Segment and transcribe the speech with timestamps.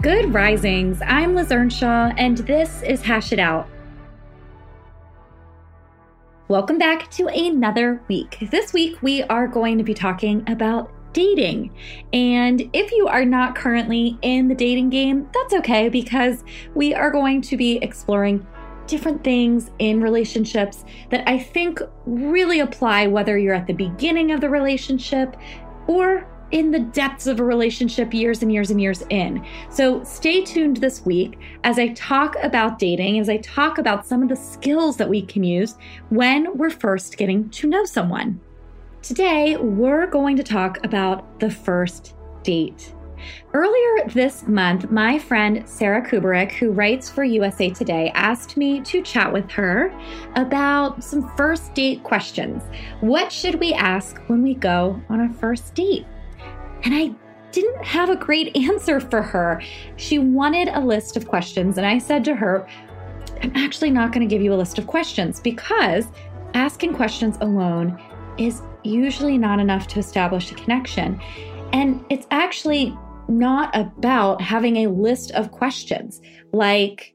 [0.00, 1.02] Good risings.
[1.04, 3.68] I'm Liz Earnshaw, and this is Hash It Out.
[6.48, 8.38] Welcome back to another week.
[8.50, 11.76] This week, we are going to be talking about dating.
[12.14, 17.10] And if you are not currently in the dating game, that's okay because we are
[17.10, 18.46] going to be exploring
[18.86, 24.40] different things in relationships that I think really apply whether you're at the beginning of
[24.40, 25.36] the relationship
[25.88, 29.44] or in the depths of a relationship years and years and years in.
[29.70, 34.22] So stay tuned this week as I talk about dating, as I talk about some
[34.22, 35.76] of the skills that we can use
[36.08, 38.40] when we're first getting to know someone.
[39.02, 42.92] Today, we're going to talk about the first date.
[43.52, 49.02] Earlier this month, my friend Sarah Kubrick, who writes for USA Today, asked me to
[49.02, 49.92] chat with her
[50.36, 52.62] about some first date questions.
[53.00, 56.06] What should we ask when we go on a first date?
[56.84, 57.10] And I
[57.52, 59.62] didn't have a great answer for her.
[59.96, 62.66] She wanted a list of questions, and I said to her,
[63.42, 66.06] I'm actually not going to give you a list of questions because
[66.54, 68.00] asking questions alone
[68.38, 71.20] is usually not enough to establish a connection.
[71.72, 72.96] And it's actually
[73.28, 76.20] not about having a list of questions
[76.52, 77.14] like,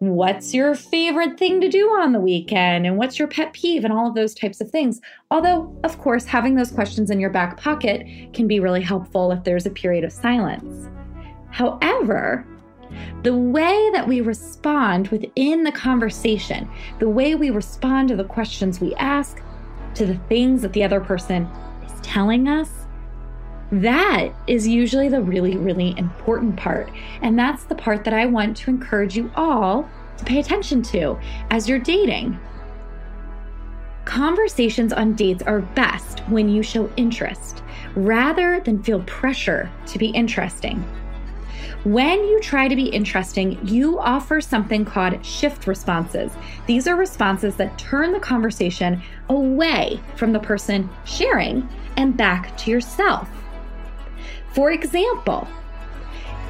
[0.00, 3.92] what's your favorite thing to do on the weekend and what's your pet peeve and
[3.92, 4.98] all of those types of things.
[5.30, 9.44] Although, of course, having those questions in your back pocket can be really helpful if
[9.44, 10.88] there's a period of silence.
[11.50, 12.46] However,
[13.24, 16.66] the way that we respond within the conversation,
[16.98, 19.42] the way we respond to the questions we ask,
[19.96, 21.46] to the things that the other person
[21.84, 22.70] is telling us,
[23.72, 26.90] that is usually the really, really important part.
[27.22, 31.18] And that's the part that I want to encourage you all to pay attention to
[31.50, 32.38] as you're dating.
[34.04, 37.62] Conversations on dates are best when you show interest
[37.94, 40.84] rather than feel pressure to be interesting.
[41.84, 46.32] When you try to be interesting, you offer something called shift responses.
[46.66, 51.66] These are responses that turn the conversation away from the person sharing
[51.96, 53.28] and back to yourself.
[54.52, 55.46] For example,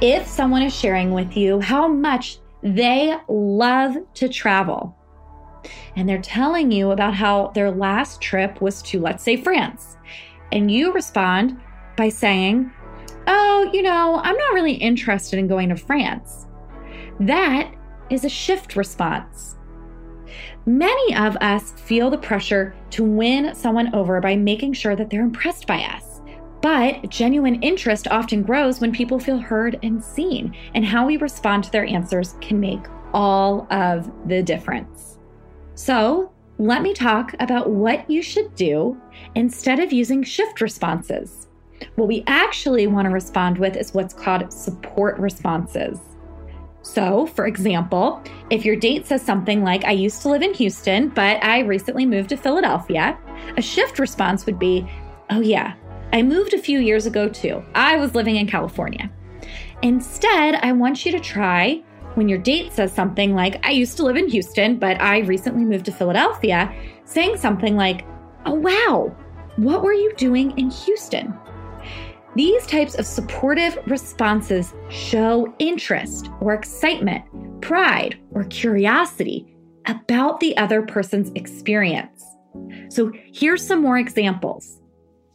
[0.00, 4.96] if someone is sharing with you how much they love to travel,
[5.96, 9.96] and they're telling you about how their last trip was to, let's say, France,
[10.52, 11.60] and you respond
[11.96, 12.70] by saying,
[13.26, 16.46] Oh, you know, I'm not really interested in going to France.
[17.20, 17.72] That
[18.10, 19.56] is a shift response.
[20.66, 25.22] Many of us feel the pressure to win someone over by making sure that they're
[25.22, 26.13] impressed by us.
[26.64, 31.64] But genuine interest often grows when people feel heard and seen, and how we respond
[31.64, 32.80] to their answers can make
[33.12, 35.18] all of the difference.
[35.74, 38.98] So, let me talk about what you should do
[39.34, 41.48] instead of using shift responses.
[41.96, 45.98] What we actually want to respond with is what's called support responses.
[46.80, 51.10] So, for example, if your date says something like, I used to live in Houston,
[51.10, 53.18] but I recently moved to Philadelphia,
[53.58, 54.90] a shift response would be,
[55.30, 55.74] Oh, yeah,
[56.12, 57.64] I moved a few years ago too.
[57.74, 59.10] I was living in California.
[59.82, 61.82] Instead, I want you to try
[62.14, 65.64] when your date says something like, I used to live in Houston, but I recently
[65.64, 66.72] moved to Philadelphia,
[67.04, 68.06] saying something like,
[68.46, 69.16] Oh, wow,
[69.56, 71.34] what were you doing in Houston?
[72.36, 77.24] These types of supportive responses show interest or excitement,
[77.62, 82.24] pride or curiosity about the other person's experience.
[82.88, 84.80] So here's some more examples.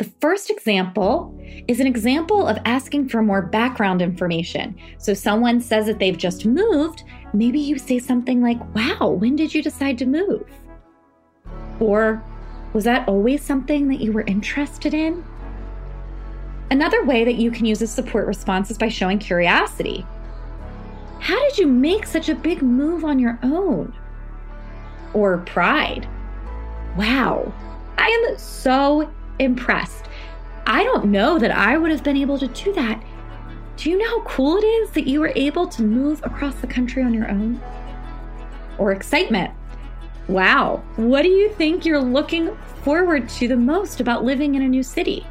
[0.00, 1.38] The first example
[1.68, 4.74] is an example of asking for more background information.
[4.96, 7.04] So, someone says that they've just moved,
[7.34, 10.50] maybe you say something like, Wow, when did you decide to move?
[11.80, 12.24] Or,
[12.72, 15.22] Was that always something that you were interested in?
[16.70, 20.06] Another way that you can use a support response is by showing curiosity.
[21.18, 23.94] How did you make such a big move on your own?
[25.12, 26.08] Or pride.
[26.96, 27.52] Wow,
[27.98, 30.04] I am so impressed.
[30.66, 33.02] I don't know that I would have been able to do that.
[33.76, 36.66] Do you know how cool it is that you were able to move across the
[36.66, 37.60] country on your own?
[38.78, 39.52] Or excitement.
[40.28, 42.54] Wow, what do you think you're looking
[42.84, 45.26] forward to the most about living in a new city?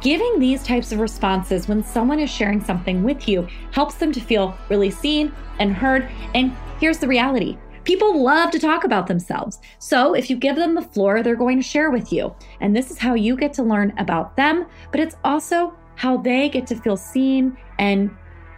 [0.00, 4.20] Giving these types of responses when someone is sharing something with you helps them to
[4.20, 6.08] feel really seen and heard.
[6.34, 9.58] And here's the reality people love to talk about themselves.
[9.78, 12.34] So if you give them the floor, they're going to share with you.
[12.60, 16.48] And this is how you get to learn about them, but it's also how they
[16.48, 18.10] get to feel seen and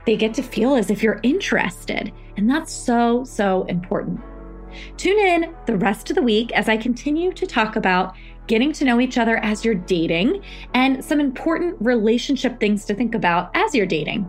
[0.06, 2.12] they get to feel as if you're interested.
[2.36, 4.20] And that's so, so important.
[4.96, 8.14] Tune in the rest of the week as I continue to talk about
[8.46, 10.42] getting to know each other as you're dating
[10.74, 14.28] and some important relationship things to think about as you're dating.